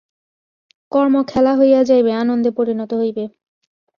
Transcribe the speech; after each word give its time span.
কর্ম 0.91 1.15
খেলা 1.23 1.53
হইয়া 1.55 1.81
যাইবে, 1.83 2.11
আনন্দে 2.13 2.49
পরিণত 2.57 2.91
হইবে। 2.93 3.23